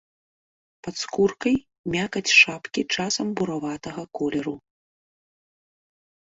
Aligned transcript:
Пад 0.85 0.95
скуркай 1.01 1.55
мякаць 1.95 2.35
шапкі 2.41 2.81
часам 2.97 3.27
бураватага 3.41 4.03
колеру. 4.21 4.55